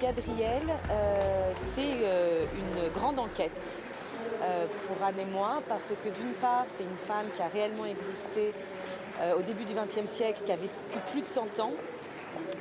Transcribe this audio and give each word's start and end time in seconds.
Gabriel, 0.00 0.62
euh, 0.90 1.52
c'est 1.72 1.98
euh, 2.04 2.46
une 2.54 2.90
grande 2.92 3.18
enquête 3.18 3.82
euh, 4.42 4.66
pour 4.86 5.06
Anne 5.06 5.18
et 5.18 5.26
moi, 5.26 5.62
parce 5.68 5.92
que 6.02 6.08
d'une 6.08 6.32
part, 6.40 6.64
c'est 6.74 6.84
une 6.84 6.96
femme 6.96 7.26
qui 7.34 7.42
a 7.42 7.48
réellement 7.48 7.84
existé 7.84 8.52
au 9.36 9.42
début 9.42 9.64
du 9.66 9.74
XXe 9.74 10.10
siècle, 10.10 10.40
qui 10.46 10.50
a 10.50 10.56
vécu 10.56 10.72
plus 11.12 11.20
de 11.20 11.26
100 11.26 11.60
ans 11.60 11.74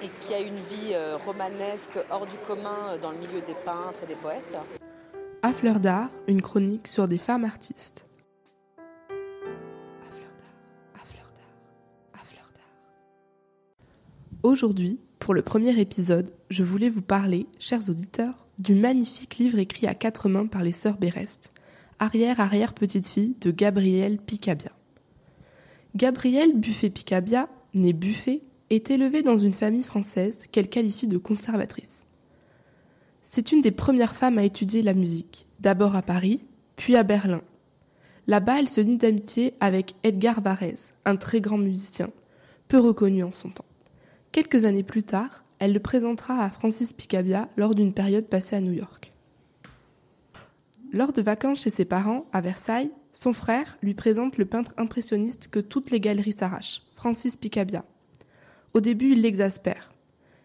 et 0.00 0.08
qui 0.20 0.32
a 0.34 0.38
une 0.38 0.58
vie 0.58 0.94
romanesque 1.26 1.98
hors 2.12 2.26
du 2.26 2.36
commun 2.46 2.96
dans 3.02 3.10
le 3.10 3.18
milieu 3.18 3.40
des 3.40 3.56
peintres 3.64 3.98
et 4.04 4.06
des 4.06 4.14
poètes. 4.14 4.56
À 5.42 5.52
fleur 5.52 5.80
d'art, 5.80 6.10
une 6.28 6.40
chronique 6.40 6.86
sur 6.86 7.08
des 7.08 7.18
femmes 7.18 7.44
artistes. 7.44 8.06
Aujourd'hui, 14.44 15.00
pour 15.24 15.32
le 15.32 15.40
premier 15.40 15.80
épisode, 15.80 16.34
je 16.50 16.62
voulais 16.62 16.90
vous 16.90 17.00
parler, 17.00 17.46
chers 17.58 17.88
auditeurs, 17.88 18.44
du 18.58 18.74
magnifique 18.74 19.38
livre 19.38 19.58
écrit 19.58 19.86
à 19.86 19.94
quatre 19.94 20.28
mains 20.28 20.44
par 20.44 20.62
les 20.62 20.72
sœurs 20.72 20.98
Bérest, 20.98 21.50
arrière-arrière-petite-fille 21.98 23.34
de 23.40 23.50
Gabrielle 23.50 24.18
Picabia. 24.18 24.72
Gabrielle 25.96 26.52
Buffet-Picabia, 26.54 27.48
née 27.72 27.94
Buffet, 27.94 28.42
est 28.68 28.90
élevée 28.90 29.22
dans 29.22 29.38
une 29.38 29.54
famille 29.54 29.82
française 29.82 30.44
qu'elle 30.52 30.68
qualifie 30.68 31.08
de 31.08 31.16
conservatrice. 31.16 32.04
C'est 33.24 33.50
une 33.50 33.62
des 33.62 33.70
premières 33.70 34.16
femmes 34.16 34.36
à 34.36 34.44
étudier 34.44 34.82
la 34.82 34.92
musique, 34.92 35.46
d'abord 35.58 35.96
à 35.96 36.02
Paris, 36.02 36.42
puis 36.76 36.96
à 36.96 37.02
Berlin. 37.02 37.40
Là-bas, 38.26 38.60
elle 38.60 38.68
se 38.68 38.82
lie 38.82 38.98
d'amitié 38.98 39.54
avec 39.60 39.94
Edgar 40.02 40.42
Varèse, 40.42 40.92
un 41.06 41.16
très 41.16 41.40
grand 41.40 41.56
musicien, 41.56 42.10
peu 42.68 42.78
reconnu 42.78 43.22
en 43.24 43.32
son 43.32 43.48
temps. 43.48 43.64
Quelques 44.34 44.64
années 44.64 44.82
plus 44.82 45.04
tard, 45.04 45.44
elle 45.60 45.72
le 45.72 45.78
présentera 45.78 46.42
à 46.42 46.50
Francis 46.50 46.92
Picabia 46.92 47.48
lors 47.56 47.72
d'une 47.72 47.92
période 47.94 48.26
passée 48.26 48.56
à 48.56 48.60
New 48.60 48.72
York. 48.72 49.12
Lors 50.92 51.12
de 51.12 51.22
vacances 51.22 51.62
chez 51.62 51.70
ses 51.70 51.84
parents, 51.84 52.26
à 52.32 52.40
Versailles, 52.40 52.90
son 53.12 53.32
frère 53.32 53.78
lui 53.80 53.94
présente 53.94 54.36
le 54.36 54.44
peintre 54.44 54.74
impressionniste 54.76 55.46
que 55.52 55.60
toutes 55.60 55.92
les 55.92 56.00
galeries 56.00 56.32
s'arrachent, 56.32 56.82
Francis 56.96 57.36
Picabia. 57.36 57.84
Au 58.72 58.80
début, 58.80 59.12
il 59.12 59.22
l'exaspère. 59.22 59.92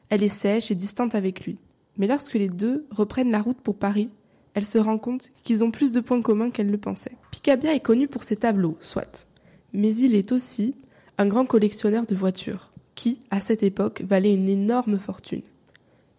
Elle 0.09 0.21
est 0.21 0.29
sèche 0.29 0.69
et 0.69 0.75
distante 0.75 1.15
avec 1.15 1.43
lui. 1.43 1.57
Mais 1.97 2.05
lorsque 2.05 2.35
les 2.35 2.47
deux 2.47 2.85
reprennent 2.91 3.31
la 3.31 3.41
route 3.41 3.59
pour 3.59 3.79
Paris, 3.79 4.11
elle 4.53 4.65
se 4.65 4.77
rend 4.77 4.99
compte 4.99 5.31
qu'ils 5.43 5.63
ont 5.63 5.71
plus 5.71 5.91
de 5.91 5.99
points 5.99 6.21
communs 6.21 6.51
qu'elle 6.51 6.69
le 6.69 6.77
pensait. 6.77 7.17
Picabia 7.31 7.73
est 7.73 7.79
connu 7.79 8.07
pour 8.07 8.23
ses 8.23 8.35
tableaux, 8.35 8.77
soit. 8.81 9.25
Mais 9.73 9.95
il 9.95 10.13
est 10.13 10.31
aussi 10.31 10.75
un 11.17 11.25
grand 11.25 11.47
collectionneur 11.47 12.05
de 12.05 12.13
voitures 12.13 12.68
qui, 12.99 13.21
à 13.31 13.39
cette 13.39 13.63
époque, 13.63 14.01
valait 14.05 14.33
une 14.33 14.49
énorme 14.49 14.99
fortune. 14.99 15.43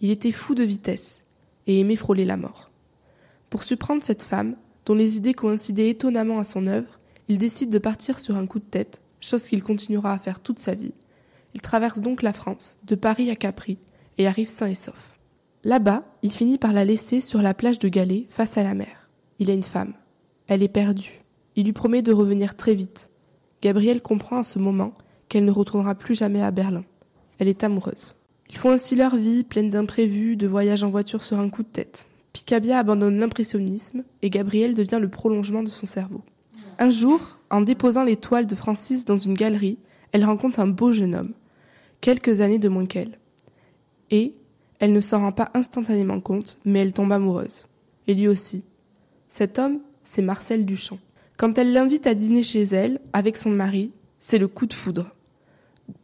Il 0.01 0.11
était 0.11 0.33
fou 0.33 0.55
de 0.55 0.63
vitesse 0.63 1.23
et 1.67 1.79
aimait 1.79 1.95
frôler 1.95 2.25
la 2.25 2.39
mort. 2.39 2.71
Pour 3.51 3.65
surprendre 3.65 4.03
cette 4.03 4.23
femme, 4.23 4.57
dont 4.87 4.95
les 4.95 5.19
idées 5.19 5.35
coïncidaient 5.35 5.91
étonnamment 5.91 6.39
à 6.39 6.45
son 6.45 6.67
œuvre, 6.67 6.99
il 7.29 7.37
décide 7.37 7.69
de 7.69 7.79
partir 7.79 8.19
sur 8.19 8.35
un 8.37 8.47
coup 8.47 8.61
de 8.61 8.65
tête, 8.65 9.03
chose 9.21 9.43
qu'il 9.43 9.63
continuera 9.63 10.15
à 10.15 10.19
faire 10.19 10.41
toute 10.41 10.59
sa 10.59 10.75
vie. 10.75 10.95
Il 11.53 11.61
traverse 11.61 11.99
donc 11.99 12.23
la 12.23 12.33
France, 12.33 12.79
de 12.85 12.95
Paris 12.95 13.29
à 13.29 13.37
Capri, 13.37 13.77
et 14.17 14.27
arrive 14.27 14.49
sain 14.49 14.69
et 14.69 14.75
sauf. 14.75 15.19
Là-bas, 15.65 16.05
il 16.23 16.33
finit 16.33 16.57
par 16.57 16.73
la 16.73 16.87
laisser 16.87 17.21
sur 17.21 17.43
la 17.43 17.53
plage 17.53 17.79
de 17.79 17.91
Galets, 17.91 18.27
face 18.31 18.57
à 18.57 18.63
la 18.63 18.73
mer. 18.73 19.11
Il 19.39 19.51
a 19.51 19.53
une 19.53 19.63
femme. 19.63 19.93
Elle 20.47 20.63
est 20.63 20.69
perdue. 20.69 21.21
Il 21.57 21.67
lui 21.67 21.75
promet 21.75 22.01
de 22.01 22.15
revenir 22.15 22.57
très 22.57 22.73
vite. 22.73 23.11
Gabriel 23.61 24.01
comprend 24.01 24.39
à 24.39 24.45
ce 24.45 24.59
moment 24.59 24.95
qu'elle 25.31 25.47
ne 25.47 25.51
retournera 25.51 25.95
plus 25.95 26.15
jamais 26.15 26.43
à 26.43 26.51
Berlin. 26.51 26.85
Elle 27.39 27.49
est 27.49 27.65
amoureuse. 27.65 28.15
Ils 28.51 28.57
font 28.57 28.71
ainsi 28.71 28.97
leur 28.97 29.17
vie, 29.17 29.45
pleine 29.45 29.71
d'imprévus, 29.71 30.37
de 30.37 30.49
voyages 30.49 30.83
en 30.83 30.91
voiture 30.91 31.23
sur 31.23 31.39
un 31.39 31.49
coup 31.49 31.63
de 31.63 31.69
tête. 31.69 32.05
Picabia 32.33 32.79
abandonne 32.79 33.19
l'impressionnisme 33.19 34.03
et 34.23 34.29
Gabriel 34.29 34.75
devient 34.75 34.99
le 35.01 35.09
prolongement 35.09 35.63
de 35.63 35.69
son 35.69 35.87
cerveau. 35.87 36.23
Un 36.79 36.91
jour, 36.91 37.39
en 37.49 37.61
déposant 37.61 38.05
les 38.05 38.17
toiles 38.17 38.47
de 38.47 38.55
Francis 38.55 39.05
dans 39.05 39.17
une 39.17 39.35
galerie, 39.35 39.79
elle 40.13 40.25
rencontre 40.25 40.61
un 40.61 40.67
beau 40.67 40.93
jeune 40.93 41.15
homme, 41.15 41.33
quelques 42.01 42.41
années 42.41 42.59
de 42.59 42.69
moins 42.69 42.87
qu'elle. 42.87 43.19
Et 44.11 44.35
elle 44.81 44.93
ne 44.93 45.01
s'en 45.01 45.21
rend 45.21 45.33
pas 45.33 45.51
instantanément 45.55 46.21
compte, 46.21 46.59
mais 46.65 46.81
elle 46.81 46.93
tombe 46.93 47.13
amoureuse. 47.13 47.67
Et 48.09 48.15
lui 48.15 48.27
aussi. 48.27 48.65
Cet 49.29 49.59
homme, 49.59 49.79
c'est 50.03 50.23
Marcel 50.23 50.67
Duchamp. 50.67 50.99
Quand 51.37 51.57
elle 51.57 51.73
l'invite 51.73 52.07
à 52.09 52.15
dîner 52.15 52.43
chez 52.43 52.63
elle, 52.63 53.01
avec 53.13 53.37
son 53.37 53.51
mari, 53.51 53.93
c'est 54.19 54.39
le 54.39 54.49
coup 54.49 54.67
de 54.67 54.75
foudre. 54.75 55.15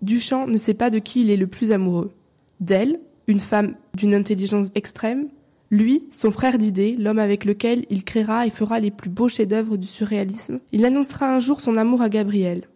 Duchamp 0.02 0.46
ne 0.46 0.56
sait 0.56 0.74
pas 0.74 0.90
de 0.90 0.98
qui 0.98 1.22
il 1.22 1.30
est 1.30 1.36
le 1.36 1.46
plus 1.46 1.72
amoureux. 1.72 2.12
D'elle, 2.60 3.00
une 3.26 3.40
femme 3.40 3.74
d'une 3.94 4.14
intelligence 4.14 4.68
extrême, 4.74 5.28
lui, 5.70 6.04
son 6.12 6.30
frère 6.30 6.58
d'idées, 6.58 6.94
l'homme 6.96 7.18
avec 7.18 7.44
lequel 7.44 7.86
il 7.90 8.04
créera 8.04 8.46
et 8.46 8.50
fera 8.50 8.78
les 8.78 8.92
plus 8.92 9.10
beaux 9.10 9.28
chefs-d'œuvre 9.28 9.76
du 9.76 9.86
surréalisme, 9.86 10.60
il 10.70 10.84
annoncera 10.84 11.34
un 11.34 11.40
jour 11.40 11.60
son 11.60 11.76
amour 11.76 12.02
à 12.02 12.08
Gabriel. 12.08 12.68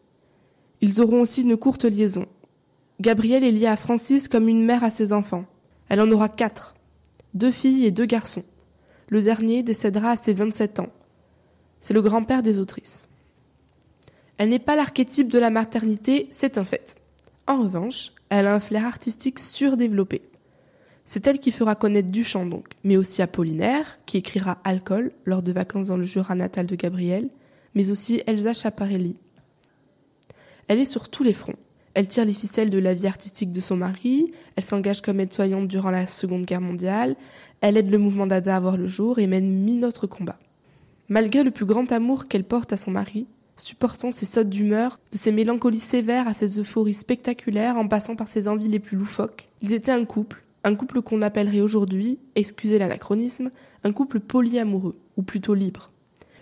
Ils 0.81 1.01
auront 1.01 1.21
aussi 1.21 1.43
une 1.43 1.57
courte 1.57 1.85
liaison. 1.85 2.27
Gabrielle 3.01 3.45
est 3.45 3.53
liée 3.53 3.67
à 3.67 3.77
Francis 3.77 4.27
comme 4.27 4.49
une 4.49 4.65
mère 4.65 4.83
à 4.83 4.91
ses 4.91 5.13
enfants. 5.13 5.45
Elle 5.89 6.01
en 6.01 6.11
aura 6.11 6.29
quatre. 6.29 6.75
Deux 7.35 7.53
filles 7.53 7.87
et 7.87 7.91
deux 7.93 8.07
garçons. 8.07 8.45
Le 9.09 9.23
dernier 9.23 9.63
décédera 9.63 10.13
à 10.13 10.17
ses 10.17 10.35
27 10.35 10.81
ans. 10.81 10.91
C'est 11.81 11.95
le 11.95 12.03
grand-père 12.03 12.43
des 12.43 12.59
autrices. 12.59 13.09
Elle 14.37 14.49
n'est 14.49 14.59
pas 14.59 14.77
l'archétype 14.77 15.31
de 15.31 15.39
la 15.39 15.51
maternité, 15.51 16.29
c'est 16.33 16.59
un 16.59 16.65
fait. 16.65 16.97
En 17.47 17.63
revanche, 17.63 18.13
elle 18.29 18.47
a 18.47 18.55
un 18.55 18.61
flair 18.61 18.85
artistique 18.85 19.39
surdéveloppé. 19.39 20.23
C'est 21.05 21.27
elle 21.27 21.41
qui 21.41 21.51
fera 21.51 21.75
connaître 21.75 22.11
Duchamp 22.11 22.47
donc, 22.47 22.69
mais 22.85 22.97
aussi 22.97 23.21
Apollinaire, 23.21 23.99
qui 24.07 24.19
écrira 24.19 24.59
Alcool 24.63 25.11
lors 25.25 25.43
de 25.43 25.51
vacances 25.51 25.89
dans 25.89 25.97
le 25.97 26.05
Jura 26.05 26.37
natal 26.37 26.67
de 26.67 26.77
Gabriel, 26.77 27.29
mais 27.75 27.91
aussi 27.91 28.23
Elsa 28.27 28.55
Schiaparelli. 28.55 29.17
Elle 30.69 30.79
est 30.79 30.85
sur 30.85 31.09
tous 31.09 31.25
les 31.25 31.33
fronts. 31.33 31.57
Elle 31.95 32.07
tire 32.07 32.25
les 32.25 32.33
ficelles 32.33 32.71
de 32.71 32.79
la 32.79 32.95
vie 32.95 33.09
artistique 33.09 33.51
de 33.51 33.61
son 33.61 33.77
mari, 33.77 34.33
elle 34.55 34.63
s'engage 34.63 35.03
comme 35.03 35.19
aide-soignante 35.19 35.67
durant 35.67 35.91
la 35.91 36.07
Seconde 36.07 36.45
Guerre 36.45 36.61
mondiale, 36.61 37.17
elle 37.61 37.77
aide 37.77 37.91
le 37.91 37.99
mouvement 37.99 38.29
Dada 38.29 38.55
à 38.55 38.61
voir 38.61 38.77
le 38.77 38.87
jour 38.87 39.19
et 39.19 39.27
mène 39.27 39.51
mille 39.51 39.85
autres 39.85 40.07
combats. 40.07 40.39
Malgré 41.09 41.43
le 41.43 41.51
plus 41.51 41.67
grand 41.67 41.91
amour 41.91 42.29
qu'elle 42.29 42.45
porte 42.45 42.73
à 42.73 42.77
son 42.77 42.93
mari, 42.93 43.27
supportant 43.61 44.13
ses 44.13 44.27
sautes 44.27 44.49
d'humeur, 44.49 44.99
de 45.13 45.17
ses 45.17 45.33
mélancolies 45.33 45.79
sévères 45.79 46.29
à 46.29 46.35
ses 46.35 46.59
euphories 46.59 46.95
spectaculaires 46.95 47.77
en 47.77 47.87
passant 47.87 48.17
par 48.17 48.29
ses 48.29 48.49
envies 48.49 48.69
les 48.69 48.79
plus 48.79 48.97
loufoques. 48.97 49.49
Ils 49.63 49.73
étaient 49.73 49.93
un 49.93 50.05
couple, 50.05 50.43
un 50.65 50.75
couple 50.75 51.03
qu'on 51.03 51.23
appellerait 51.23 51.61
aujourd'hui, 51.61 52.19
excusez 52.35 52.79
l'anachronisme, 52.79 53.51
un 53.85 53.93
couple 53.93 54.21
polyamoureux, 54.21 54.99
ou 55.17 55.23
plutôt 55.23 55.55
libre. 55.55 55.91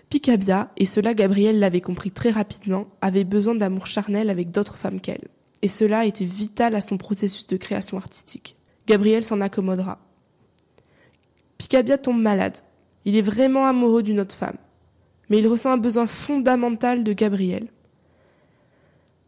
Picabia, 0.09 0.71
et 0.77 0.85
cela 0.85 1.13
Gabriel 1.13 1.59
l'avait 1.59 1.81
compris 1.81 2.11
très 2.11 2.31
rapidement, 2.31 2.87
avait 3.01 3.23
besoin 3.23 3.55
d'amour 3.55 3.85
charnel 3.85 4.29
avec 4.29 4.51
d'autres 4.51 4.77
femmes 4.77 5.01
qu'elle. 5.01 5.27
Et 5.61 5.67
cela 5.67 6.05
était 6.05 6.25
vital 6.25 6.75
à 6.75 6.81
son 6.81 6.97
processus 6.97 7.45
de 7.47 7.57
création 7.57 7.97
artistique. 7.97 8.55
Gabriel 8.87 9.23
s'en 9.23 9.41
accommodera. 9.41 9.99
Picabia 11.57 11.97
tombe 11.97 12.21
malade. 12.21 12.57
Il 13.05 13.15
est 13.15 13.21
vraiment 13.21 13.65
amoureux 13.65 14.01
d'une 14.01 14.19
autre 14.19 14.35
femme 14.35 14.57
mais 15.29 15.39
il 15.39 15.47
ressent 15.47 15.71
un 15.71 15.77
besoin 15.77 16.07
fondamental 16.07 17.03
de 17.03 17.13
Gabriel. 17.13 17.67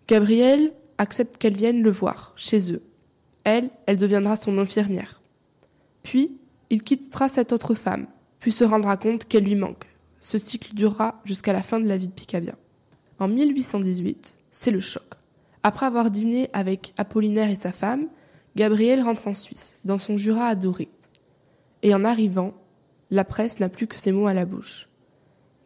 Gabriel 0.08 0.74
accepte 0.98 1.38
qu'elle 1.38 1.56
vienne 1.56 1.82
le 1.82 1.92
voir, 1.92 2.34
chez 2.36 2.74
eux. 2.74 2.84
Elle, 3.44 3.70
elle 3.86 3.98
deviendra 3.98 4.36
son 4.36 4.58
infirmière. 4.58 5.22
Puis, 6.04 6.38
il 6.70 6.84
quittera 6.84 7.30
cette 7.30 7.54
autre 7.54 7.76
femme, 7.76 8.08
puis 8.40 8.52
se 8.52 8.64
rendra 8.64 8.98
compte 8.98 9.26
qu'elle 9.26 9.44
lui 9.44 9.56
manque. 9.56 9.86
Ce 10.20 10.38
cycle 10.38 10.76
durera 10.76 11.22
jusqu'à 11.26 11.54
la 11.54 11.64
fin 11.64 11.80
de 11.80 11.88
la 11.88 11.98
vie 11.98 12.08
de 12.08 12.14
Picabia. 12.14 12.56
En 13.20 13.28
1818, 13.28 14.38
c'est 14.52 14.72
le 14.72 14.80
choc. 14.80 15.04
Après 15.64 15.86
avoir 15.86 16.10
dîné 16.12 16.50
avec 16.54 16.94
Apollinaire 16.98 17.50
et 17.50 17.56
sa 17.56 17.72
femme, 17.72 18.08
Gabriel 18.56 19.02
rentre 19.02 19.28
en 19.28 19.34
Suisse, 19.34 19.80
dans 19.86 19.98
son 19.98 20.18
Jura 20.18 20.48
adoré. 20.48 20.90
Et 21.84 21.94
en 21.94 22.04
arrivant, 22.04 22.54
la 23.09 23.24
presse 23.24 23.59
n'a 23.59 23.70
plus 23.70 23.88
que 23.88 24.00
ces 24.00 24.12
mots 24.12 24.28
à 24.28 24.34
la 24.34 24.46
bouche. 24.46 24.88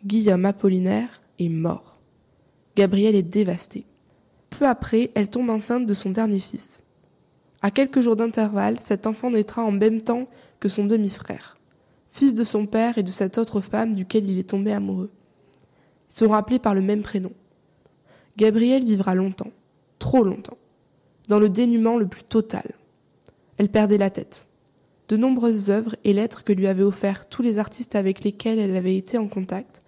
Guillaume 0.03 0.45
Apollinaire 0.45 1.21
est 1.39 1.49
mort. 1.49 1.97
Gabrielle 2.75 3.15
est 3.15 3.23
dévastée. 3.23 3.85
Peu 4.51 4.67
après, 4.67 5.09
elle 5.15 5.29
tombe 5.29 5.49
enceinte 5.49 5.87
de 5.87 5.93
son 5.95 6.11
dernier 6.11 6.39
fils. 6.39 6.83
À 7.63 7.71
quelques 7.71 8.01
jours 8.01 8.15
d'intervalle, 8.15 8.79
cet 8.81 9.07
enfant 9.07 9.31
naîtra 9.31 9.63
en 9.63 9.71
même 9.71 10.01
temps 10.01 10.27
que 10.59 10.69
son 10.69 10.85
demi-frère, 10.85 11.57
fils 12.11 12.35
de 12.35 12.43
son 12.43 12.67
père 12.67 12.99
et 12.99 13.03
de 13.03 13.09
cette 13.09 13.39
autre 13.39 13.61
femme 13.61 13.95
duquel 13.95 14.29
il 14.29 14.37
est 14.37 14.49
tombé 14.49 14.73
amoureux. 14.73 15.09
Ils 16.11 16.17
seront 16.17 16.35
appelés 16.35 16.59
par 16.59 16.75
le 16.75 16.81
même 16.81 17.01
prénom. 17.01 17.31
Gabrielle 18.37 18.85
vivra 18.85 19.15
longtemps, 19.15 19.51
trop 19.97 20.23
longtemps, 20.23 20.57
dans 21.29 21.39
le 21.39 21.49
dénuement 21.49 21.97
le 21.97 22.07
plus 22.07 22.23
total. 22.23 22.73
Elle 23.57 23.69
perdait 23.69 23.97
la 23.97 24.11
tête. 24.11 24.45
De 25.07 25.17
nombreuses 25.17 25.71
œuvres 25.71 25.95
et 26.03 26.13
lettres 26.13 26.43
que 26.43 26.53
lui 26.53 26.67
avaient 26.67 26.83
offerts 26.83 27.27
tous 27.27 27.41
les 27.41 27.57
artistes 27.57 27.95
avec 27.95 28.23
lesquels 28.23 28.59
elle 28.59 28.75
avait 28.75 28.97
été 28.97 29.17
en 29.17 29.27
contact 29.27 29.81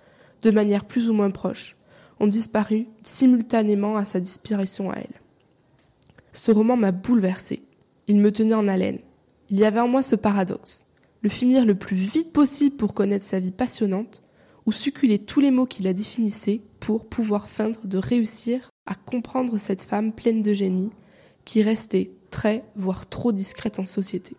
de 0.48 0.52
manière 0.52 0.86
plus 0.86 1.10
ou 1.10 1.14
moins 1.14 1.30
proche, 1.30 1.76
ont 2.22 2.28
disparu 2.28 2.88
simultanément 3.04 3.98
à 3.98 4.06
sa 4.06 4.22
disparition 4.22 4.90
à 4.90 4.96
elle. 4.96 5.22
Ce 6.32 6.52
roman 6.52 6.78
m'a 6.78 6.94
bouleversée. 6.94 7.64
Il 8.08 8.20
me 8.20 8.32
tenait 8.32 8.56
en 8.56 8.70
haleine. 8.70 9.00
Il 9.50 9.60
y 9.60 9.66
avait 9.66 9.82
en 9.82 9.90
moi 9.90 10.02
ce 10.02 10.16
paradoxe, 10.16 10.86
le 11.22 11.30
finir 11.30 11.66
le 11.66 11.76
plus 11.76 11.98
vite 11.98 12.32
possible 12.32 12.78
pour 12.78 12.94
connaître 12.94 13.26
sa 13.26 13.40
vie 13.40 13.52
passionnante, 13.52 14.22
ou 14.66 14.72
succuler 14.72 15.20
tous 15.20 15.42
les 15.42 15.52
mots 15.52 15.66
qui 15.66 15.84
la 15.84 15.94
définissaient 15.94 16.62
pour 16.80 17.06
pouvoir 17.06 17.50
feindre 17.50 17.80
de 17.84 17.98
réussir 17.98 18.70
à 18.86 18.96
comprendre 18.96 19.58
cette 19.58 19.82
femme 19.82 20.14
pleine 20.14 20.42
de 20.42 20.54
génie 20.54 20.92
qui 21.44 21.62
restait 21.62 22.12
très, 22.32 22.64
voire 22.78 23.08
trop 23.10 23.34
discrète 23.34 23.80
en 23.80 23.86
société. 23.86 24.38